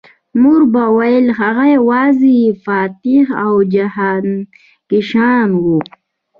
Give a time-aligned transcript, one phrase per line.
[0.41, 5.31] مور به ویل هغه یوازې فاتح او جهانګشا
[5.61, 5.63] و